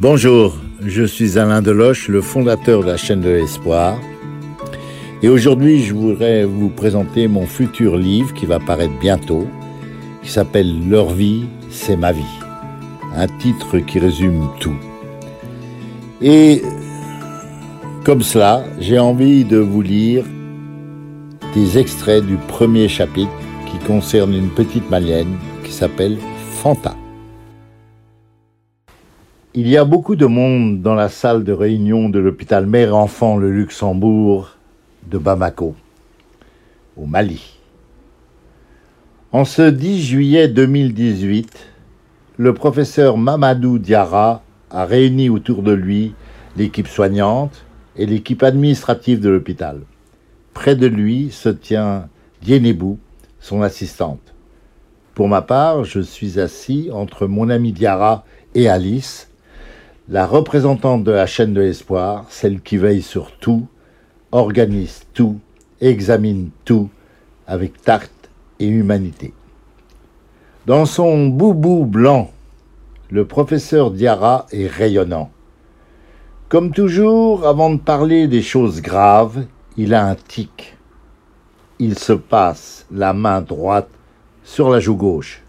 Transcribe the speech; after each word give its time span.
Bonjour, 0.00 0.56
je 0.84 1.04
suis 1.04 1.38
Alain 1.38 1.62
Deloche, 1.62 2.08
le 2.08 2.20
fondateur 2.20 2.82
de 2.82 2.88
la 2.88 2.96
chaîne 2.96 3.20
de 3.20 3.30
l'espoir. 3.30 3.98
Et 5.22 5.28
aujourd'hui, 5.28 5.82
je 5.82 5.94
voudrais 5.94 6.44
vous 6.44 6.68
présenter 6.68 7.28
mon 7.28 7.46
futur 7.46 7.96
livre 7.96 8.34
qui 8.34 8.46
va 8.46 8.58
paraître 8.58 8.98
bientôt, 9.00 9.46
qui 10.22 10.30
s'appelle 10.30 10.88
Leur 10.88 11.10
vie, 11.10 11.44
c'est 11.70 11.96
ma 11.96 12.12
vie. 12.12 12.22
Un 13.14 13.28
titre 13.38 13.78
qui 13.78 13.98
résume 13.98 14.48
tout. 14.60 14.76
Et 16.20 16.62
comme 18.04 18.22
cela, 18.22 18.64
j'ai 18.80 18.98
envie 18.98 19.44
de 19.44 19.58
vous 19.58 19.82
lire 19.82 20.24
des 21.54 21.78
extraits 21.78 22.24
du 22.24 22.36
premier 22.36 22.88
chapitre 22.88 23.32
qui 23.70 23.78
concerne 23.86 24.34
une 24.34 24.50
petite 24.50 24.90
malienne 24.90 25.36
qui 25.62 25.72
s'appelle 25.72 26.18
Fanta. 26.62 26.96
Il 29.56 29.68
y 29.68 29.76
a 29.76 29.84
beaucoup 29.84 30.16
de 30.16 30.26
monde 30.26 30.82
dans 30.82 30.96
la 30.96 31.08
salle 31.08 31.44
de 31.44 31.52
réunion 31.52 32.08
de 32.08 32.18
l'hôpital 32.18 32.66
Mère-Enfant 32.66 33.36
le 33.36 33.52
Luxembourg 33.52 34.50
de 35.08 35.16
Bamako, 35.16 35.76
au 36.96 37.06
Mali. 37.06 37.60
En 39.30 39.44
ce 39.44 39.62
10 39.62 40.02
juillet 40.02 40.48
2018, 40.48 41.68
le 42.36 42.52
professeur 42.52 43.16
Mamadou 43.16 43.78
Diarra 43.78 44.42
a 44.70 44.84
réuni 44.84 45.28
autour 45.28 45.62
de 45.62 45.70
lui 45.70 46.16
l'équipe 46.56 46.88
soignante 46.88 47.64
et 47.94 48.06
l'équipe 48.06 48.42
administrative 48.42 49.20
de 49.20 49.28
l'hôpital. 49.28 49.82
Près 50.52 50.74
de 50.74 50.88
lui 50.88 51.30
se 51.30 51.48
tient 51.48 52.08
Dienebou, 52.42 52.98
son 53.38 53.62
assistante. 53.62 54.34
Pour 55.14 55.28
ma 55.28 55.42
part, 55.42 55.84
je 55.84 56.00
suis 56.00 56.40
assis 56.40 56.90
entre 56.92 57.28
mon 57.28 57.48
ami 57.50 57.70
Diarra 57.70 58.24
et 58.56 58.68
Alice, 58.68 59.28
la 60.08 60.26
représentante 60.26 61.02
de 61.02 61.12
la 61.12 61.26
chaîne 61.26 61.54
de 61.54 61.62
l'espoir, 61.62 62.26
celle 62.28 62.60
qui 62.60 62.76
veille 62.76 63.02
sur 63.02 63.32
tout, 63.38 63.66
organise 64.32 65.06
tout, 65.14 65.38
examine 65.80 66.50
tout 66.64 66.90
avec 67.46 67.80
tact 67.80 68.30
et 68.58 68.66
humanité. 68.66 69.32
Dans 70.66 70.84
son 70.86 71.28
boubou 71.28 71.84
blanc, 71.84 72.30
le 73.10 73.26
professeur 73.26 73.90
Diarra 73.90 74.46
est 74.50 74.66
rayonnant. 74.66 75.30
Comme 76.48 76.72
toujours, 76.72 77.46
avant 77.46 77.70
de 77.70 77.78
parler 77.78 78.28
des 78.28 78.42
choses 78.42 78.82
graves, 78.82 79.44
il 79.76 79.94
a 79.94 80.06
un 80.06 80.14
tic. 80.14 80.76
Il 81.78 81.98
se 81.98 82.12
passe 82.12 82.86
la 82.92 83.12
main 83.12 83.40
droite 83.40 83.88
sur 84.44 84.70
la 84.70 84.80
joue 84.80 84.96
gauche. 84.96 85.43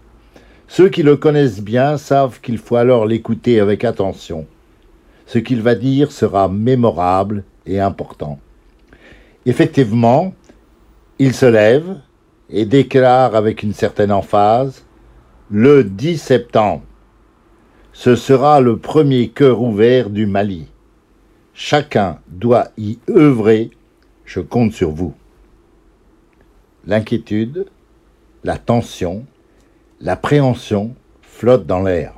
Ceux 0.68 0.88
qui 0.88 1.02
le 1.02 1.16
connaissent 1.16 1.60
bien 1.60 1.96
savent 1.96 2.40
qu'il 2.40 2.58
faut 2.58 2.76
alors 2.76 3.06
l'écouter 3.06 3.60
avec 3.60 3.84
attention. 3.84 4.46
Ce 5.26 5.38
qu'il 5.38 5.62
va 5.62 5.74
dire 5.74 6.12
sera 6.12 6.48
mémorable 6.48 7.44
et 7.66 7.80
important. 7.80 8.38
Effectivement, 9.44 10.34
il 11.18 11.34
se 11.34 11.46
lève 11.46 12.00
et 12.50 12.64
déclare 12.64 13.34
avec 13.34 13.62
une 13.62 13.72
certaine 13.72 14.12
emphase 14.12 14.84
Le 15.50 15.84
10 15.84 16.18
septembre, 16.18 16.82
ce 17.92 18.14
sera 18.14 18.60
le 18.60 18.76
premier 18.76 19.28
cœur 19.28 19.62
ouvert 19.62 20.10
du 20.10 20.26
Mali. 20.26 20.66
Chacun 21.54 22.18
doit 22.28 22.68
y 22.76 22.98
œuvrer, 23.08 23.70
je 24.24 24.40
compte 24.40 24.72
sur 24.72 24.90
vous. 24.90 25.14
L'inquiétude, 26.86 27.66
la 28.44 28.58
tension, 28.58 29.24
l'appréhension 30.00 30.94
flottent 31.22 31.66
dans 31.66 31.82
l'air. 31.82 32.14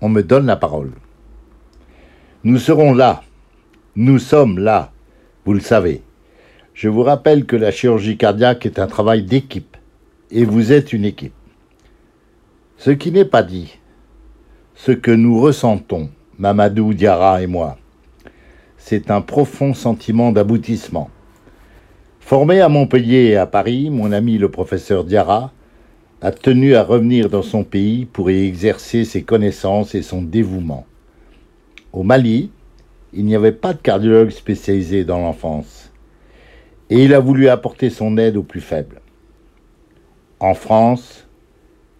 On 0.00 0.08
me 0.08 0.22
donne 0.22 0.46
la 0.46 0.56
parole. 0.56 0.92
Nous 2.44 2.58
serons 2.58 2.94
là. 2.94 3.22
Nous 3.96 4.18
sommes 4.18 4.58
là. 4.58 4.92
Vous 5.44 5.54
le 5.54 5.60
savez. 5.60 6.02
Je 6.74 6.88
vous 6.88 7.02
rappelle 7.02 7.46
que 7.46 7.56
la 7.56 7.70
chirurgie 7.70 8.16
cardiaque 8.16 8.66
est 8.66 8.78
un 8.78 8.86
travail 8.86 9.22
d'équipe. 9.22 9.76
Et 10.30 10.44
vous 10.44 10.72
êtes 10.72 10.92
une 10.92 11.04
équipe. 11.04 11.32
Ce 12.78 12.90
qui 12.90 13.10
n'est 13.10 13.24
pas 13.24 13.42
dit, 13.42 13.78
ce 14.74 14.92
que 14.92 15.10
nous 15.10 15.40
ressentons, 15.40 16.10
Mamadou 16.38 16.92
Diarra 16.92 17.40
et 17.40 17.46
moi, 17.46 17.78
c'est 18.76 19.10
un 19.10 19.22
profond 19.22 19.72
sentiment 19.72 20.32
d'aboutissement. 20.32 21.10
Formé 22.20 22.60
à 22.60 22.68
Montpellier 22.68 23.28
et 23.28 23.36
à 23.36 23.46
Paris, 23.46 23.88
mon 23.88 24.12
ami 24.12 24.36
le 24.36 24.50
professeur 24.50 25.04
Diarra 25.04 25.52
a 26.22 26.32
tenu 26.32 26.74
à 26.74 26.82
revenir 26.82 27.28
dans 27.28 27.42
son 27.42 27.64
pays 27.64 28.06
pour 28.06 28.30
y 28.30 28.46
exercer 28.46 29.04
ses 29.04 29.22
connaissances 29.22 29.94
et 29.94 30.02
son 30.02 30.22
dévouement. 30.22 30.86
Au 31.92 32.02
Mali, 32.02 32.50
il 33.12 33.24
n'y 33.24 33.36
avait 33.36 33.52
pas 33.52 33.72
de 33.72 33.78
cardiologue 33.78 34.30
spécialisé 34.30 35.04
dans 35.04 35.18
l'enfance, 35.18 35.90
et 36.90 37.04
il 37.04 37.14
a 37.14 37.20
voulu 37.20 37.48
apporter 37.48 37.90
son 37.90 38.16
aide 38.18 38.36
aux 38.36 38.42
plus 38.42 38.60
faibles. 38.60 39.00
En 40.40 40.54
France, 40.54 41.26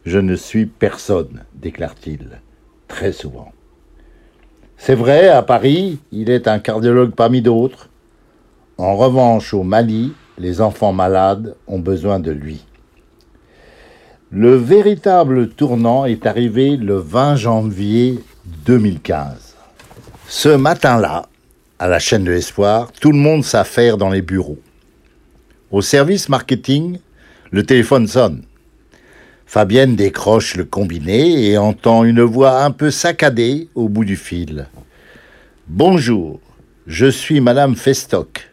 je 0.04 0.18
ne 0.18 0.36
suis 0.36 0.66
personne, 0.66 1.44
déclare-t-il, 1.54 2.40
très 2.88 3.12
souvent. 3.12 3.52
C'est 4.76 4.94
vrai, 4.94 5.28
à 5.28 5.42
Paris, 5.42 5.98
il 6.12 6.30
est 6.30 6.48
un 6.48 6.58
cardiologue 6.58 7.12
parmi 7.12 7.42
d'autres, 7.42 7.88
en 8.78 8.94
revanche, 8.94 9.54
au 9.54 9.62
Mali, 9.62 10.12
les 10.36 10.60
enfants 10.60 10.92
malades 10.92 11.56
ont 11.66 11.78
besoin 11.78 12.20
de 12.20 12.30
lui. 12.30 12.66
Le 14.32 14.56
véritable 14.56 15.50
tournant 15.50 16.04
est 16.04 16.26
arrivé 16.26 16.76
le 16.76 16.96
20 16.96 17.36
janvier 17.36 18.18
2015. 18.64 19.54
Ce 20.26 20.48
matin-là, 20.48 21.28
à 21.78 21.86
la 21.86 22.00
chaîne 22.00 22.24
de 22.24 22.32
l'espoir, 22.32 22.90
tout 23.00 23.12
le 23.12 23.18
monde 23.18 23.44
s'affaire 23.44 23.96
dans 23.96 24.10
les 24.10 24.22
bureaux. 24.22 24.58
Au 25.70 25.80
service 25.80 26.28
marketing, 26.28 26.98
le 27.52 27.62
téléphone 27.64 28.08
sonne. 28.08 28.42
Fabienne 29.46 29.94
décroche 29.94 30.56
le 30.56 30.64
combiné 30.64 31.48
et 31.48 31.56
entend 31.56 32.02
une 32.02 32.22
voix 32.22 32.64
un 32.64 32.72
peu 32.72 32.90
saccadée 32.90 33.68
au 33.76 33.88
bout 33.88 34.04
du 34.04 34.16
fil. 34.16 34.66
Bonjour, 35.68 36.40
je 36.88 37.06
suis 37.06 37.40
Madame 37.40 37.76
Festoc. 37.76 38.50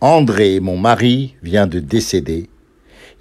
André, 0.00 0.58
mon 0.58 0.78
mari, 0.78 1.34
vient 1.42 1.66
de 1.66 1.80
décéder, 1.80 2.48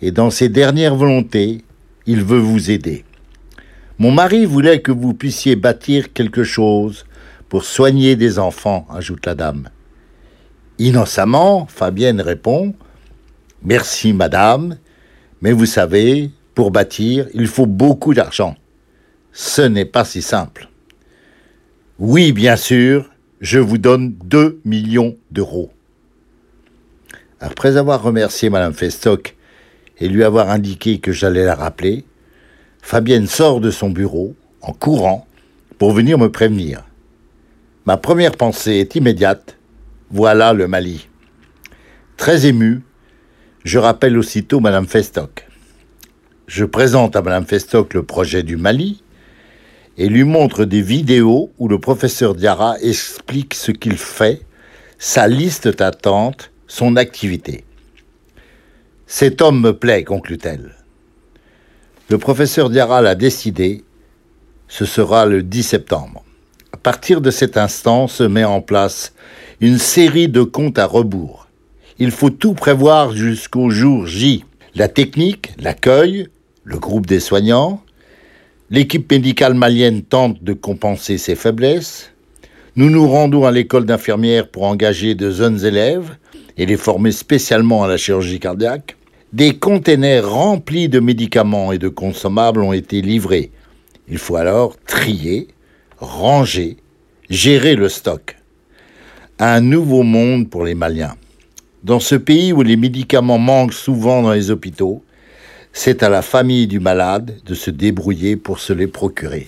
et 0.02 0.12
dans 0.12 0.30
ses 0.30 0.50
dernières 0.50 0.96
volontés, 0.96 1.64
il 2.06 2.24
veut 2.24 2.40
vous 2.40 2.72
aider. 2.72 3.06
Mon 3.98 4.12
mari 4.12 4.46
voulait 4.46 4.82
que 4.82 4.92
vous 4.92 5.14
puissiez 5.14 5.56
bâtir 5.56 6.12
quelque 6.14 6.44
chose 6.44 7.06
pour 7.50 7.64
soigner 7.64 8.16
des 8.16 8.40
enfants, 8.40 8.86
ajoute 8.92 9.26
la 9.26 9.36
dame. 9.36 9.70
Innocemment, 10.78 11.66
Fabienne 11.68 12.22
répond 12.22 12.74
Merci, 13.64 14.14
madame, 14.14 14.78
mais 15.42 15.52
vous 15.52 15.66
savez, 15.66 16.30
pour 16.54 16.72
bâtir, 16.72 17.28
il 17.34 17.48
faut 17.48 17.66
beaucoup 17.66 18.14
d'argent. 18.14 18.56
Ce 19.32 19.62
n'est 19.62 19.86
pas 19.86 20.06
si 20.06 20.22
simple. 20.22 20.70
Oui, 21.98 22.32
bien 22.32 22.58
sûr, 22.58 23.10
je 23.42 23.60
vous 23.60 23.78
donne 23.78 24.16
2 24.24 24.62
millions 24.66 25.18
d'euros. 25.32 25.72
Après 27.40 27.78
avoir 27.78 28.02
remercié 28.02 28.50
Madame 28.50 28.74
Festoc 28.74 29.35
et 30.00 30.08
lui 30.08 30.24
avoir 30.24 30.50
indiqué 30.50 31.00
que 31.00 31.12
j'allais 31.12 31.46
la 31.46 31.56
rappeler, 31.56 32.06
Fabienne 32.82 33.28
sort 33.28 33.62
de 33.62 33.72
son 33.72 33.90
bureau, 33.90 34.36
en 34.62 34.74
courant, 34.74 35.28
pour 35.78 35.92
venir 35.92 36.18
me 36.18 36.32
prévenir. 36.32 36.84
Ma 37.86 37.98
première 37.98 38.36
pensée 38.36 38.74
est 38.74 38.96
immédiate. 38.96 39.58
Voilà 40.12 40.54
le 40.54 40.68
Mali. 40.68 41.08
Très 42.18 42.46
ému, 42.46 42.82
je 43.64 43.80
rappelle 43.80 44.18
aussitôt 44.18 44.60
Madame 44.60 44.88
Festoc. 44.88 45.48
Je 46.48 46.66
présente 46.66 47.16
à 47.16 47.22
Madame 47.22 47.46
Festoc 47.46 47.94
le 47.94 48.04
projet 48.04 48.44
du 48.44 48.56
Mali 48.56 49.04
et 49.98 50.08
lui 50.08 50.24
montre 50.24 50.66
des 50.66 50.82
vidéos 50.82 51.52
où 51.58 51.68
le 51.68 51.80
professeur 51.80 52.36
Diarra 52.36 52.76
explique 52.82 53.54
ce 53.54 53.72
qu'il 53.72 53.98
fait, 53.98 54.42
sa 54.98 55.28
liste 55.28 55.68
d'attente 55.68 56.52
son 56.68 56.96
activité. 56.96 57.64
Cet 59.08 59.44
homme 59.44 59.62
me 59.62 59.72
plaît, 59.72 60.04
conclut-elle. 60.04 60.74
Le 62.10 62.18
professeur 62.18 62.72
Diarra 62.72 63.04
l'a 63.04 63.14
décidé, 63.14 63.84
ce 64.68 64.86
sera 64.86 65.28
le 65.28 65.44
10 65.44 65.62
septembre. 65.62 66.24
À 66.74 66.78
partir 66.78 67.22
de 67.22 67.30
cet 67.30 67.56
instant 67.56 68.08
se 68.08 68.24
met 68.24 68.44
en 68.44 68.62
place 68.62 69.14
une 69.62 69.78
série 69.78 70.28
de 70.28 70.42
comptes 70.42 70.80
à 70.80 70.88
rebours. 70.88 71.48
Il 72.00 72.10
faut 72.10 72.32
tout 72.32 72.54
prévoir 72.54 73.14
jusqu'au 73.14 73.70
jour 73.70 74.08
J. 74.08 74.44
La 74.74 74.88
technique, 74.88 75.54
l'accueil, 75.60 76.28
le 76.64 76.80
groupe 76.80 77.06
des 77.06 77.20
soignants, 77.20 77.84
l'équipe 78.72 79.10
médicale 79.12 79.54
malienne 79.54 80.02
tente 80.02 80.44
de 80.44 80.54
compenser 80.54 81.20
ses 81.20 81.36
faiblesses, 81.36 82.12
nous 82.76 82.90
nous 82.90 83.08
rendons 83.08 83.46
à 83.46 83.52
l'école 83.52 83.86
d'infirmières 83.86 84.50
pour 84.50 84.64
engager 84.64 85.16
de 85.16 85.32
jeunes 85.32 85.64
élèves, 85.64 86.18
et 86.58 86.66
les 86.66 86.78
former 86.78 87.12
spécialement 87.12 87.84
à 87.84 87.88
la 87.88 87.98
chirurgie 87.98 88.40
cardiaque, 88.40 88.96
des 89.34 89.58
containers 89.58 90.30
remplis 90.30 90.88
de 90.88 91.00
médicaments 91.00 91.72
et 91.72 91.78
de 91.78 91.90
consommables 91.90 92.62
ont 92.62 92.74
été 92.74 93.02
livrés. 93.02 93.52
Il 94.08 94.18
faut 94.18 94.38
alors 94.38 94.78
trier, 94.86 95.48
ranger, 95.98 96.78
gérer 97.30 97.76
le 97.76 97.90
stock. 97.90 98.38
Un 99.40 99.60
nouveau 99.60 100.04
monde 100.04 100.50
pour 100.50 100.64
les 100.64 100.76
Maliens. 100.76 101.16
Dans 101.84 102.00
ce 102.00 102.16
pays 102.16 102.54
où 102.54 102.62
les 102.62 102.78
médicaments 102.78 103.38
manquent 103.38 103.74
souvent 103.74 104.22
dans 104.22 104.32
les 104.32 104.52
hôpitaux, 104.52 105.04
c'est 105.74 106.04
à 106.04 106.10
la 106.10 106.22
famille 106.22 106.68
du 106.68 106.80
malade 106.80 107.36
de 107.46 107.54
se 107.54 107.70
débrouiller 107.70 108.38
pour 108.38 108.60
se 108.60 108.72
les 108.72 108.88
procurer. 108.88 109.48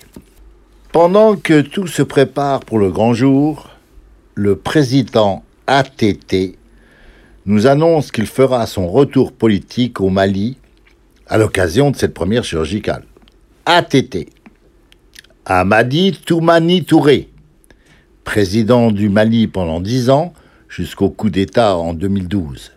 Pendant 0.92 1.36
que 1.36 1.62
tout 1.62 1.86
se 1.86 2.02
prépare 2.02 2.60
pour 2.60 2.78
le 2.78 2.90
grand 2.90 3.14
jour, 3.14 3.70
le 4.34 4.56
président 4.56 5.42
ATT 5.66 6.58
nous 7.48 7.66
annonce 7.66 8.12
qu'il 8.12 8.26
fera 8.26 8.66
son 8.66 8.86
retour 8.86 9.32
politique 9.32 10.02
au 10.02 10.10
Mali 10.10 10.58
à 11.26 11.38
l'occasion 11.38 11.90
de 11.90 11.96
cette 11.96 12.12
première 12.12 12.44
chirurgicale. 12.44 13.04
ATT. 13.64 14.28
Amadi 15.46 16.12
Toumani 16.12 16.84
Touré, 16.84 17.30
président 18.22 18.90
du 18.90 19.08
Mali 19.08 19.46
pendant 19.46 19.80
dix 19.80 20.10
ans 20.10 20.34
jusqu'au 20.68 21.08
coup 21.08 21.30
d'État 21.30 21.74
en 21.78 21.94
2012. 21.94 22.72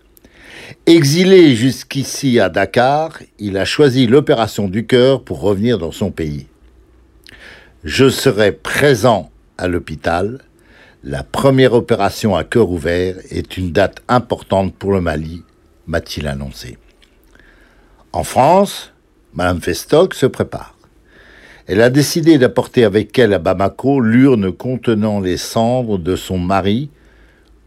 Exilé 0.86 1.54
jusqu'ici 1.54 2.40
à 2.40 2.48
Dakar, 2.48 3.20
il 3.40 3.58
a 3.58 3.66
choisi 3.66 4.08
l'opération 4.08 4.70
du 4.70 4.86
cœur 4.88 5.22
pour 5.26 5.42
revenir 5.42 5.80
dans 5.80 5.92
son 5.92 6.12
pays. 6.12 6.48
Je 7.84 8.08
serai 8.08 8.54
présent 8.54 9.32
à 9.58 9.68
l'hôpital. 9.68 10.40
La 11.04 11.24
première 11.24 11.74
opération 11.74 12.36
à 12.36 12.44
cœur 12.44 12.70
ouvert 12.70 13.16
est 13.32 13.58
une 13.58 13.72
date 13.72 14.04
importante 14.08 14.76
pour 14.76 14.92
le 14.92 15.02
Mali, 15.02 15.42
m'a-t-il 15.88 16.28
annoncé. 16.28 16.78
En 18.14 18.24
France, 18.24 18.94
Mme 19.34 19.62
Festock 19.62 20.14
se 20.14 20.28
prépare. 20.28 20.78
Elle 21.66 21.82
a 21.82 21.90
décidé 21.90 22.38
d'apporter 22.38 22.84
avec 22.84 23.18
elle 23.18 23.34
à 23.34 23.40
Bamako 23.40 24.00
l'urne 24.00 24.52
contenant 24.52 25.20
les 25.20 25.38
cendres 25.38 25.98
de 25.98 26.16
son 26.16 26.38
mari, 26.38 26.92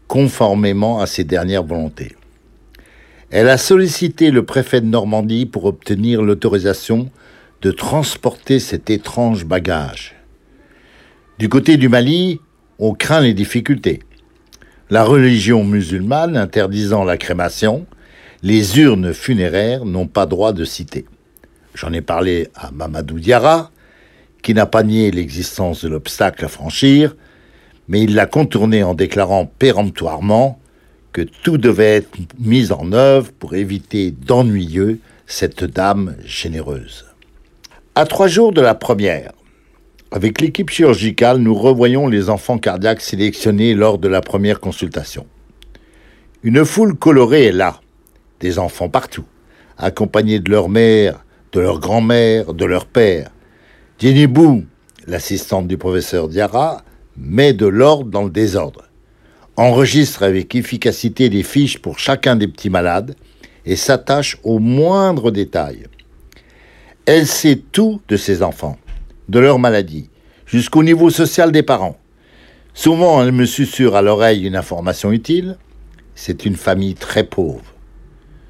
conformément 0.07 1.01
à 1.01 1.05
ses 1.05 1.25
dernières 1.25 1.63
volontés. 1.63 2.15
Elle 3.31 3.49
a 3.49 3.57
sollicité 3.57 4.31
le 4.31 4.45
préfet 4.45 4.79
de 4.79 4.85
Normandie 4.85 5.45
pour 5.45 5.65
obtenir 5.65 6.21
l'autorisation 6.21 7.11
de 7.61 7.71
transporter 7.71 8.59
cet 8.59 8.89
étrange 8.89 9.43
bagage. 9.43 10.15
Du 11.37 11.49
côté 11.49 11.75
du 11.75 11.89
Mali, 11.89 12.39
on 12.79 12.93
craint 12.93 13.21
les 13.21 13.33
difficultés. 13.33 14.01
La 14.89 15.03
religion 15.03 15.63
musulmane 15.63 16.37
interdisant 16.37 17.03
la 17.03 17.17
crémation, 17.17 17.85
les 18.43 18.79
urnes 18.79 19.13
funéraires 19.13 19.85
n'ont 19.85 20.07
pas 20.07 20.25
droit 20.25 20.53
de 20.53 20.65
citer. 20.65 21.05
J'en 21.73 21.91
ai 21.91 22.01
parlé 22.01 22.49
à 22.55 22.71
Mamadou 22.71 23.19
Diarra, 23.19 23.71
qui 24.41 24.53
n'a 24.53 24.65
pas 24.65 24.83
nié 24.83 25.09
l'existence 25.09 25.83
de 25.83 25.89
l'obstacle 25.89 26.45
à 26.45 26.47
franchir, 26.47 27.15
mais 27.87 28.01
il 28.01 28.13
l'a 28.13 28.27
contourné 28.27 28.83
en 28.83 28.93
déclarant 28.93 29.45
péremptoirement 29.45 30.59
que 31.11 31.21
tout 31.21 31.57
devait 31.57 31.95
être 31.95 32.09
mis 32.39 32.71
en 32.71 32.91
œuvre 32.91 33.31
pour 33.31 33.55
éviter 33.55 34.11
d'ennuyeux 34.11 34.99
cette 35.27 35.63
dame 35.63 36.15
généreuse. 36.23 37.05
À 37.95 38.05
trois 38.05 38.27
jours 38.27 38.51
de 38.51 38.61
la 38.61 38.75
première, 38.75 39.31
avec 40.15 40.39
l'équipe 40.39 40.69
chirurgicale, 40.69 41.39
nous 41.39 41.53
revoyons 41.53 42.07
les 42.07 42.29
enfants 42.29 42.57
cardiaques 42.57 43.01
sélectionnés 43.01 43.73
lors 43.73 43.97
de 43.97 44.07
la 44.07 44.21
première 44.21 44.61
consultation. 44.61 45.27
Une 46.41 46.63
foule 46.63 46.95
colorée 46.95 47.47
est 47.47 47.51
là, 47.51 47.81
des 48.39 48.57
enfants 48.57 48.87
partout, 48.87 49.25
accompagnés 49.77 50.39
de 50.39 50.49
leur 50.49 50.69
mère, 50.69 51.25
de 51.51 51.59
leur 51.59 51.81
grand-mère, 51.81 52.53
de 52.53 52.63
leur 52.63 52.85
père, 52.85 53.29
Jenny 53.99 54.25
Bou, 54.25 54.63
l'assistante 55.05 55.67
du 55.67 55.77
professeur 55.77 56.29
Diarra, 56.29 56.83
met 57.17 57.51
de 57.51 57.65
l'ordre 57.65 58.09
dans 58.09 58.23
le 58.23 58.29
désordre, 58.29 58.85
enregistre 59.57 60.23
avec 60.23 60.55
efficacité 60.55 61.27
les 61.27 61.43
fiches 61.43 61.79
pour 61.79 61.99
chacun 61.99 62.37
des 62.37 62.47
petits 62.47 62.69
malades 62.69 63.17
et 63.65 63.75
s'attache 63.75 64.37
aux 64.43 64.59
moindres 64.59 65.33
détails. 65.33 65.87
Elle 67.05 67.27
sait 67.27 67.61
tout 67.73 67.99
de 68.07 68.15
ses 68.15 68.43
enfants, 68.43 68.77
de 69.29 69.39
leur 69.39 69.59
maladie, 69.59 70.09
jusqu'au 70.45 70.83
niveau 70.83 71.09
social 71.09 71.51
des 71.51 71.63
parents. 71.63 71.97
Souvent, 72.73 73.23
elle 73.23 73.31
me 73.31 73.45
susurre 73.45 73.95
à 73.95 74.01
l'oreille 74.01 74.45
une 74.45 74.55
information 74.55 75.11
utile. 75.11 75.57
C'est 76.13 76.45
une 76.45 76.55
famille 76.55 76.95
très 76.95 77.23
pauvre. 77.23 77.63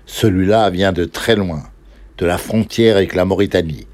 Celui-là 0.06 0.70
vient 0.70 0.94
de 0.94 1.06
très 1.06 1.36
loin, 1.36 1.64
de 2.18 2.26
la 2.26 2.38
frontière 2.38 2.98
avec 2.98 3.16
la 3.16 3.26
Mauritanie. 3.26 3.88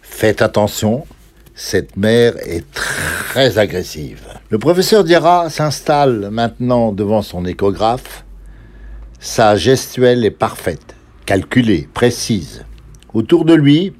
Faites 0.00 0.42
attention, 0.42 1.06
cette 1.54 1.96
mère 1.96 2.34
est 2.46 2.64
très 2.72 3.58
agressive. 3.58 4.26
Le 4.50 4.58
professeur 4.58 5.04
Diarra 5.04 5.50
s'installe 5.50 6.28
maintenant 6.30 6.92
devant 6.92 7.22
son 7.22 7.44
échographe. 7.44 8.24
Sa 9.20 9.56
gestuelle 9.56 10.24
est 10.24 10.30
parfaite, 10.30 10.94
calculée, 11.26 11.88
précise. 11.94 12.64
Autour 13.14 13.44
de 13.44 13.54
lui, 13.54 13.92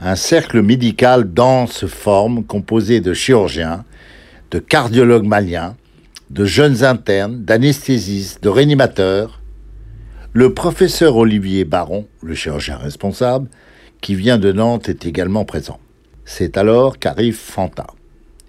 un 0.00 0.16
cercle 0.16 0.60
médical 0.60 1.32
dense 1.32 1.86
forme 1.86 2.44
composé 2.44 3.00
de 3.00 3.14
chirurgiens, 3.14 3.84
de 4.50 4.58
cardiologues 4.58 5.26
maliens, 5.26 5.76
de 6.30 6.44
jeunes 6.44 6.84
internes, 6.84 7.44
d'anesthésistes, 7.44 8.42
de 8.42 8.48
réanimateurs. 8.48 9.40
Le 10.32 10.52
professeur 10.52 11.16
Olivier 11.16 11.64
Baron, 11.64 12.06
le 12.22 12.34
chirurgien 12.34 12.76
responsable, 12.76 13.48
qui 14.00 14.14
vient 14.14 14.38
de 14.38 14.52
Nantes, 14.52 14.88
est 14.88 15.06
également 15.06 15.44
présent. 15.44 15.80
C'est 16.24 16.58
alors 16.58 16.98
qu'arrive 16.98 17.36
Fanta, 17.36 17.86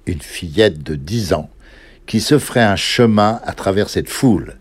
une 0.06 0.22
fillette 0.22 0.84
de 0.84 0.96
10 0.96 1.34
ans, 1.34 1.50
qui 2.06 2.20
se 2.20 2.40
ferait 2.40 2.64
un 2.64 2.76
chemin 2.76 3.40
à 3.46 3.54
travers 3.54 3.90
cette 3.90 4.10
foule. 4.10 4.58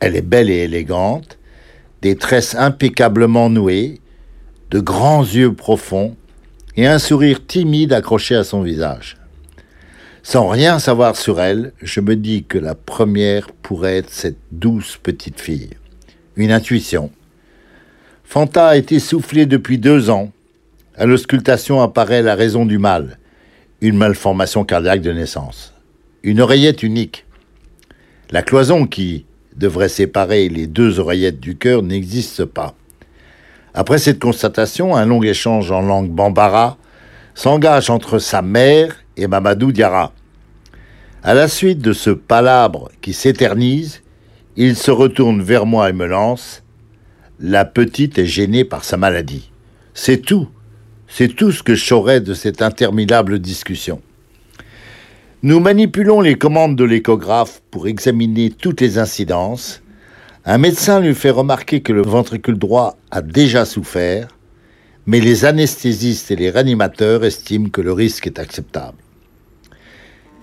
Elle 0.00 0.16
est 0.16 0.22
belle 0.22 0.50
et 0.50 0.64
élégante, 0.64 1.38
des 2.00 2.16
tresses 2.16 2.56
impeccablement 2.56 3.48
nouées, 3.48 4.00
de 4.72 4.80
grands 4.80 5.22
yeux 5.22 5.52
profonds 5.52 6.16
et 6.76 6.86
un 6.86 6.98
sourire 6.98 7.46
timide 7.46 7.92
accroché 7.92 8.34
à 8.34 8.42
son 8.42 8.62
visage. 8.62 9.18
Sans 10.22 10.48
rien 10.48 10.78
savoir 10.78 11.16
sur 11.16 11.42
elle, 11.42 11.72
je 11.82 12.00
me 12.00 12.16
dis 12.16 12.44
que 12.44 12.56
la 12.56 12.74
première 12.74 13.48
pourrait 13.52 13.98
être 13.98 14.10
cette 14.10 14.38
douce 14.50 14.96
petite 14.96 15.40
fille. 15.40 15.70
Une 16.36 16.50
intuition, 16.50 17.10
Fanta 18.24 18.68
a 18.68 18.76
été 18.76 18.98
soufflé 18.98 19.44
depuis 19.44 19.76
deux 19.76 20.08
ans. 20.08 20.32
À 20.96 21.04
l'auscultation 21.04 21.82
apparaît 21.82 22.22
la 22.22 22.34
raison 22.34 22.64
du 22.64 22.78
mal, 22.78 23.18
une 23.82 23.98
malformation 23.98 24.64
cardiaque 24.64 25.02
de 25.02 25.12
naissance. 25.12 25.74
Une 26.22 26.40
oreillette 26.40 26.82
unique. 26.82 27.26
La 28.30 28.40
cloison 28.40 28.86
qui 28.86 29.26
devrait 29.54 29.90
séparer 29.90 30.48
les 30.48 30.66
deux 30.66 30.98
oreillettes 30.98 31.40
du 31.40 31.56
cœur 31.56 31.82
n'existe 31.82 32.46
pas. 32.46 32.74
Après 33.74 33.98
cette 33.98 34.18
constatation, 34.18 34.94
un 34.96 35.06
long 35.06 35.22
échange 35.22 35.70
en 35.70 35.80
langue 35.80 36.10
bambara 36.10 36.76
s'engage 37.34 37.90
entre 37.90 38.18
sa 38.18 38.42
mère 38.42 38.96
et 39.16 39.26
Mamadou 39.26 39.72
Diarra. 39.72 40.12
À 41.22 41.34
la 41.34 41.48
suite 41.48 41.78
de 41.78 41.92
ce 41.92 42.10
palabre 42.10 42.90
qui 43.00 43.12
s'éternise, 43.12 44.02
il 44.56 44.76
se 44.76 44.90
retourne 44.90 45.40
vers 45.42 45.66
moi 45.66 45.88
et 45.88 45.92
me 45.92 46.06
lance 46.06 46.62
la 47.44 47.64
petite 47.64 48.18
est 48.18 48.26
gênée 48.26 48.64
par 48.64 48.84
sa 48.84 48.96
maladie. 48.96 49.50
C'est 49.94 50.18
tout. 50.18 50.48
C'est 51.08 51.34
tout 51.34 51.50
ce 51.50 51.64
que 51.64 51.74
je 51.74 52.18
de 52.20 52.34
cette 52.34 52.62
interminable 52.62 53.40
discussion. 53.40 54.00
Nous 55.42 55.58
manipulons 55.58 56.20
les 56.20 56.36
commandes 56.36 56.76
de 56.76 56.84
l'échographe 56.84 57.60
pour 57.72 57.88
examiner 57.88 58.50
toutes 58.50 58.80
les 58.80 58.98
incidences. 58.98 59.81
Un 60.44 60.58
médecin 60.58 60.98
lui 60.98 61.14
fait 61.14 61.30
remarquer 61.30 61.82
que 61.82 61.92
le 61.92 62.02
ventricule 62.02 62.58
droit 62.58 62.96
a 63.12 63.22
déjà 63.22 63.64
souffert, 63.64 64.26
mais 65.06 65.20
les 65.20 65.44
anesthésistes 65.44 66.32
et 66.32 66.36
les 66.36 66.50
réanimateurs 66.50 67.24
estiment 67.24 67.68
que 67.68 67.80
le 67.80 67.92
risque 67.92 68.26
est 68.26 68.40
acceptable. 68.40 68.98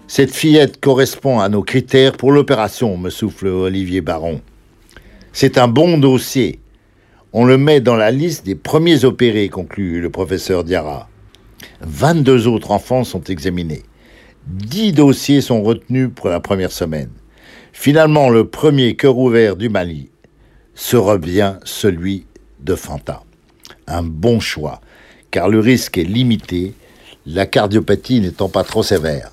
Cette 0.08 0.34
fillette 0.34 0.80
correspond 0.80 1.42
à 1.42 1.50
nos 1.50 1.64
critères 1.64 2.14
pour 2.14 2.32
l'opération, 2.32 2.96
me 2.98 3.10
souffle 3.10 3.48
Olivier 3.48 4.00
Baron. 4.00 4.40
C'est 5.34 5.58
un 5.58 5.68
bon 5.68 5.98
dossier, 5.98 6.62
on 7.34 7.44
le 7.44 7.58
met 7.58 7.82
dans 7.82 7.98
la 7.98 8.10
liste 8.10 8.46
des 8.46 8.56
premiers 8.56 9.04
opérés, 9.04 9.50
conclut 9.50 10.00
le 10.00 10.10
professeur 10.10 10.64
Diarra. 10.64 11.10
22 11.82 12.48
autres 12.48 12.72
enfants 12.72 13.04
sont 13.04 13.24
examinés. 13.26 13.84
10 14.48 14.94
dossiers 14.94 15.42
sont 15.42 15.62
retenus 15.62 16.10
pour 16.16 16.30
la 16.30 16.40
première 16.40 16.72
semaine. 16.72 17.12
Finalement, 17.82 18.30
le 18.30 18.44
premier 18.44 18.98
cœur 18.98 19.18
ouvert 19.18 19.56
du 19.56 19.70
Mali 19.70 20.10
sera 20.76 21.18
bien 21.18 21.62
celui 21.64 22.26
de 22.60 22.76
Fanta. 22.76 23.24
Un 23.88 24.04
bon 24.04 24.42
choix, 24.42 24.82
car 25.32 25.48
le 25.48 25.62
risque 25.62 25.98
est 25.98 26.04
limité, 26.04 26.74
la 27.26 27.46
cardiopathie 27.46 28.20
n'étant 28.20 28.50
pas 28.50 28.66
trop 28.66 28.84
sévère. 28.84 29.32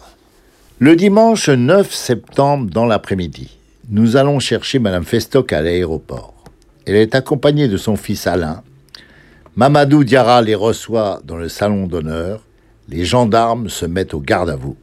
Le 0.78 0.94
dimanche 0.94 1.48
9 1.48 1.92
septembre 1.92 2.70
dans 2.70 2.86
l'après-midi, 2.86 3.58
nous 3.90 4.16
allons 4.16 4.38
chercher 4.38 4.78
Madame 4.78 5.04
Festock 5.04 5.52
à 5.52 5.60
l'aéroport. 5.60 6.44
Elle 6.86 6.94
est 6.94 7.16
accompagnée 7.16 7.66
de 7.66 7.76
son 7.76 7.96
fils 7.96 8.28
Alain. 8.28 8.62
Mamadou 9.56 10.04
Diarra 10.04 10.40
les 10.40 10.54
reçoit 10.54 11.20
dans 11.24 11.36
le 11.36 11.48
salon 11.48 11.88
d'honneur. 11.88 12.44
Les 12.88 13.04
gendarmes 13.04 13.68
se 13.68 13.86
mettent 13.86 14.14
au 14.14 14.20
garde 14.20 14.50
à 14.50 14.54
vous. 14.54 14.76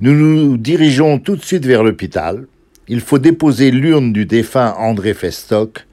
Nous 0.00 0.12
nous 0.12 0.56
dirigeons 0.56 1.18
tout 1.18 1.34
de 1.34 1.44
suite 1.44 1.66
vers 1.66 1.82
l'hôpital. 1.82 2.46
Il 2.86 3.00
faut 3.00 3.18
déposer 3.18 3.72
l'urne 3.72 4.12
du 4.12 4.26
défunt 4.26 4.76
André 4.78 5.12
Festoc 5.12 5.88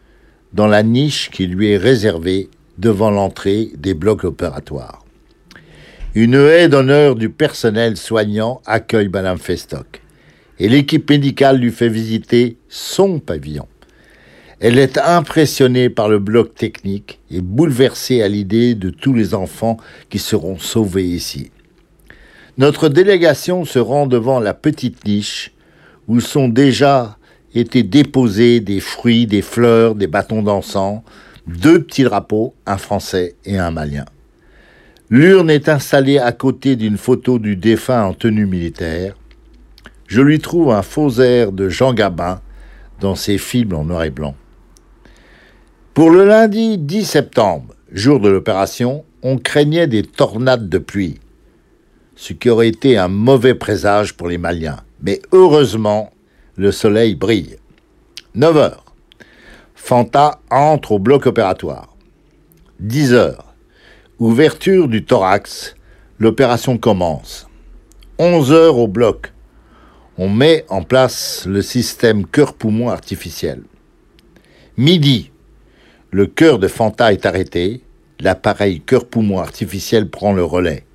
dans 0.54 0.68
la 0.68 0.84
niche 0.84 1.32
qui 1.32 1.48
lui 1.48 1.72
est 1.72 1.78
réservée 1.78 2.50
devant 2.78 3.10
l'entrée 3.10 3.72
des 3.76 3.96
blocs 3.96 4.24
opératoires. 4.24 5.04
Une 6.14 6.36
haie 6.36 6.70
d'honneur 6.70 7.16
du 7.16 7.32
personnel 7.32 7.98
soignant 7.98 8.62
accueille 8.68 9.10
Madame 9.10 9.40
Festoc 9.40 10.04
et 10.60 10.70
l'équipe 10.70 11.10
médicale 11.10 11.58
lui 11.58 11.72
fait 11.72 11.90
visiter 11.90 12.58
son 12.70 13.20
pavillon. 13.20 13.68
Elle 14.60 14.78
est 14.78 15.00
impressionnée 15.00 15.90
par 15.90 16.10
le 16.10 16.20
bloc 16.20 16.54
technique 16.54 17.20
et 17.32 17.42
bouleversée 17.42 18.22
à 18.22 18.28
l'idée 18.28 18.76
de 18.76 18.92
tous 18.92 19.16
les 19.16 19.34
enfants 19.34 19.78
qui 20.12 20.20
seront 20.20 20.60
sauvés 20.60 21.06
ici. 21.06 21.50
Notre 22.58 22.88
délégation 22.88 23.66
se 23.66 23.80
rend 23.80 24.08
devant 24.08 24.40
la 24.40 24.54
petite 24.54 25.06
niche 25.06 25.52
où 26.08 26.22
sont 26.22 26.48
déjà 26.48 27.18
été 27.54 27.84
déposés 27.84 28.62
des 28.62 28.80
fruits, 28.80 29.28
des 29.28 29.42
fleurs, 29.42 29.96
des 29.96 30.08
bâtons 30.08 30.42
d'encens, 30.42 31.02
deux 31.48 31.84
petits 31.84 32.04
drapeaux, 32.04 32.54
un 32.66 32.78
français 32.78 33.36
et 33.44 33.58
un 33.58 33.72
malien. 33.72 34.06
L'urne 35.10 35.50
est 35.50 35.68
installée 35.68 36.18
à 36.18 36.32
côté 36.32 36.78
d'une 36.78 36.98
photo 36.98 37.40
du 37.40 37.58
défunt 37.58 38.04
en 38.04 38.14
tenue 38.14 38.46
militaire. 38.46 39.16
Je 40.08 40.22
lui 40.22 40.40
trouve 40.40 40.72
un 40.72 40.82
faux 40.82 41.20
air 41.20 41.52
de 41.52 41.68
Jean 41.68 41.94
Gabin 41.94 42.40
dans 43.02 43.16
ses 43.16 43.38
films 43.38 43.74
en 43.74 43.84
noir 43.84 44.04
et 44.04 44.12
blanc. 44.12 44.36
Pour 45.94 46.10
le 46.10 46.26
lundi 46.26 46.78
10 46.78 47.06
septembre, 47.06 47.76
jour 47.92 48.20
de 48.20 48.30
l'opération, 48.30 49.04
on 49.24 49.38
craignait 49.38 49.88
des 49.88 50.04
tornades 50.04 50.70
de 50.70 50.78
pluie, 50.78 51.20
ce 52.16 52.34
qui 52.34 52.50
aurait 52.50 52.70
été 52.70 52.98
un 52.98 53.08
mauvais 53.08 53.56
présage 53.56 54.16
pour 54.16 54.28
les 54.28 54.38
Maliens. 54.38 54.80
Mais 55.02 55.22
heureusement, 55.32 56.12
le 56.56 56.72
soleil 56.72 57.16
brille. 57.16 57.58
9 58.36 58.58
heures. 58.58 58.86
Fanta 59.76 60.40
entre 60.50 60.94
au 60.94 61.00
bloc 61.00 61.26
opératoire. 61.26 61.96
10 62.80 63.14
heures. 63.14 63.54
Ouverture 64.20 64.88
du 64.88 65.04
thorax. 65.04 65.76
L'opération 66.20 66.78
commence. 66.78 67.48
11 68.18 68.52
heures 68.52 68.78
au 68.78 68.88
bloc. 68.88 69.34
On 70.18 70.30
met 70.30 70.66
en 70.70 70.82
place 70.82 71.46
le 71.46 71.62
système 71.62 72.26
cœur-poumon 72.26 72.90
artificiel. 72.90 73.62
Midi. 74.78 75.32
Le 76.12 76.26
cœur 76.26 76.60
de 76.60 76.70
Fanta 76.70 77.12
est 77.12 77.26
arrêté. 77.26 77.84
L'appareil 78.22 78.80
cœur-poumon 78.80 79.40
artificiel 79.40 80.10
prend 80.10 80.32
le 80.32 80.46
relais. 80.46 80.86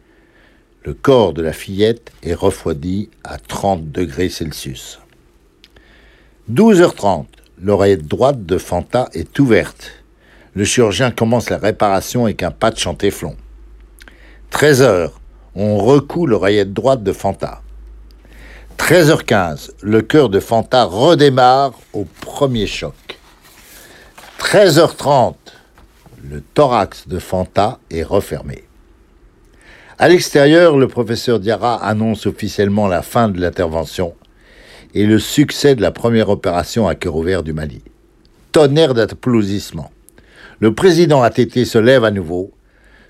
Le 0.83 0.95
corps 0.95 1.35
de 1.35 1.43
la 1.43 1.53
fillette 1.53 2.11
est 2.23 2.33
refroidi 2.33 3.11
à 3.23 3.37
30 3.37 3.93
degrés 3.93 4.31
Celsius. 4.31 4.99
12h30, 6.51 7.27
l'oreillette 7.63 8.07
droite 8.07 8.47
de 8.47 8.57
Fanta 8.57 9.11
est 9.13 9.39
ouverte. 9.39 9.93
Le 10.55 10.65
chirurgien 10.65 11.11
commence 11.11 11.51
la 11.51 11.59
réparation 11.59 12.25
avec 12.25 12.43
un 12.43 12.51
patch 12.51 12.87
en 12.87 12.95
téflon. 12.95 13.37
13h, 14.53 15.11
on 15.55 15.77
recoue 15.77 16.27
l'oreillette 16.27 16.73
droite 16.73 17.03
de 17.03 17.13
Fanta. 17.13 17.61
13h15, 18.79 19.73
le 19.83 20.01
cœur 20.01 20.31
de 20.31 20.41
Fanta 20.41 20.85
redémarre 20.85 21.75
au 21.93 22.07
premier 22.23 22.67
choc. 22.67 23.19
13h30, 24.39 25.35
le 26.25 26.41
thorax 26.41 27.07
de 27.07 27.19
Fanta 27.19 27.79
est 27.91 28.03
refermé. 28.03 28.65
À 30.03 30.09
l'extérieur, 30.09 30.79
le 30.79 30.89
professeur 30.89 31.41
Diarra 31.41 31.77
annonce 31.85 32.25
officiellement 32.25 32.89
la 32.89 33.03
fin 33.03 33.29
de 33.29 33.39
l'intervention 33.39 34.15
et 34.95 35.05
le 35.05 35.19
succès 35.19 35.75
de 35.75 35.83
la 35.83 35.91
première 35.91 36.31
opération 36.31 36.89
à 36.89 36.95
cœur 36.95 37.17
ouvert 37.17 37.43
du 37.43 37.53
Mali. 37.53 37.83
Tonnerre 38.51 38.95
d'applaudissements. 38.95 39.91
Le 40.59 40.73
président 40.73 41.21
ATT 41.21 41.67
se 41.67 41.77
lève 41.77 42.05
à 42.05 42.11
nouveau, 42.11 42.51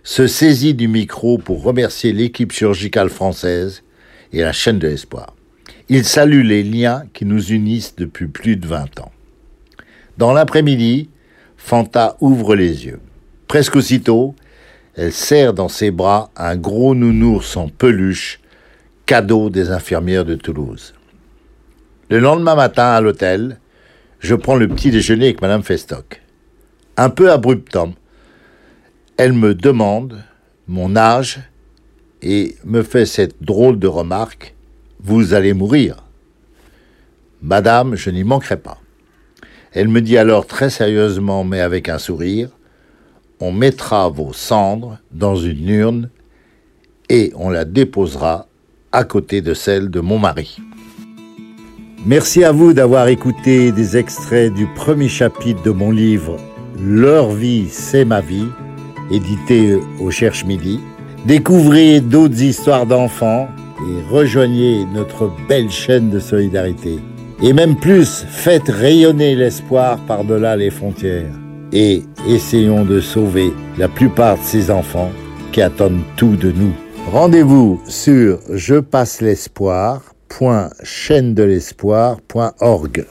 se 0.03 0.27
saisit 0.27 0.75
du 0.75 0.89
micro 0.89 1.39
pour 1.39 1.63
remercier 1.63 2.13
l'équipe 2.13 2.51
chirurgicale 2.51 3.09
française 3.09 3.85
et 4.33 4.41
la 4.41 4.51
chaîne 4.51 4.81
de 4.81 4.89
l'espoir. 4.89 5.37
Il 5.89 6.05
salue 6.05 6.43
les 6.43 6.65
liens 6.65 7.05
qui 7.15 7.25
nous 7.25 7.53
unissent 7.53 7.95
depuis 7.95 8.27
plus 8.27 8.57
de 8.57 8.67
20 8.67 8.99
ans. 8.99 9.13
Dans 10.19 10.33
l'après-midi, 10.33 11.09
Fanta 11.57 12.17
ouvre 12.21 12.57
les 12.57 12.87
yeux. 12.87 12.99
Presque 13.47 13.77
aussitôt, 13.77 14.35
elle 15.01 15.15
serre 15.15 15.55
dans 15.55 15.71
ses 15.71 15.91
bras 15.91 16.31
un 16.37 16.57
gros 16.57 16.95
nounours 16.95 17.57
en 17.57 17.69
peluche, 17.71 18.39
cadeau 19.07 19.49
des 19.49 19.71
infirmières 19.71 20.27
de 20.27 20.35
Toulouse. 20.35 20.93
Le 22.11 22.19
lendemain 22.19 22.55
matin, 22.55 22.91
à 22.91 23.01
l'hôtel, 23.01 23.59
je 24.19 24.35
prends 24.35 24.57
le 24.57 24.69
petit 24.69 24.91
déjeuner 24.91 25.25
avec 25.25 25.41
Madame 25.41 25.63
Festoc. 25.63 26.21
Un 26.99 27.09
peu 27.09 27.33
abruptement, 27.33 27.95
elle 29.17 29.33
me 29.33 29.55
demande 29.55 30.23
mon 30.69 30.95
âge 30.97 31.41
et 32.21 32.57
me 32.67 32.83
fait 32.83 33.07
cette 33.07 33.43
drôle 33.43 33.79
de 33.79 33.87
remarque 33.87 34.55
Vous 35.03 35.33
allez 35.33 35.55
mourir. 35.55 36.05
Madame, 37.41 37.95
je 37.95 38.11
n'y 38.11 38.23
manquerai 38.23 38.59
pas. 38.59 38.77
Elle 39.73 39.89
me 39.89 40.03
dit 40.03 40.19
alors 40.19 40.47
très 40.47 40.69
sérieusement, 40.69 41.43
mais 41.43 41.61
avec 41.61 41.89
un 41.89 41.97
sourire 41.97 42.51
On 43.41 43.53
mettra 43.53 44.09
vos 44.11 44.35
cendres 44.35 44.99
dans 45.13 45.37
une 45.37 45.69
urne 45.69 46.11
et 47.09 47.33
on 47.37 47.49
la 47.49 47.65
déposera 47.65 48.47
à 48.93 49.05
côté 49.05 49.41
de 49.41 49.55
celle 49.55 49.91
de 49.91 50.01
mon 50.01 50.19
mari. 50.19 50.59
Merci 52.05 52.45
à 52.45 52.53
vous 52.53 52.73
d'avoir 52.73 53.09
écouté 53.09 53.73
des 53.73 53.97
extraits 53.97 54.53
du 54.53 54.67
premier 54.75 55.09
chapitre 55.09 55.63
de 55.63 55.71
mon 55.71 55.91
livre 55.91 56.37
Leur 56.79 57.31
vie, 57.31 57.69
c'est 57.71 58.05
ma 58.05 58.21
vie, 58.21 58.49
édité 59.11 59.79
au 60.01 60.11
Cherche 60.11 60.45
Midi. 60.45 60.81
Découvrez 61.27 62.01
d'autres 62.01 62.43
histoires 62.43 62.87
d'enfants 62.87 63.49
et 63.81 64.03
rejoignez 64.11 64.85
notre 64.95 65.31
belle 65.49 65.71
chaîne 65.71 66.11
de 66.11 66.19
solidarité. 66.19 66.99
Et 67.43 67.55
même 67.55 67.77
plus, 67.77 68.25
faites 68.29 68.69
rayonner 68.69 69.35
l'espoir 69.35 69.99
par-delà 70.07 70.57
les 70.57 70.71
frontières. 70.71 71.33
Et 71.73 72.03
essayons 72.29 72.85
de 72.85 73.01
sauver 73.01 73.53
la 73.79 73.89
plupart 73.89 74.39
de 74.39 74.45
ces 74.45 74.71
enfants 74.71 75.11
qui 75.53 75.63
attendent 75.63 76.03
tout 76.17 76.37
de 76.37 76.51
nous. 76.53 76.73
Rendez-vous 77.13 77.81
sur 77.87 78.41
Je 78.53 78.77
passe 78.77 79.21
l'espoir 79.21 80.03
de 81.35 81.43
l'espoir.org. 81.43 83.07